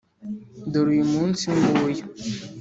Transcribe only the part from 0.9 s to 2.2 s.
uyu munsi nguyu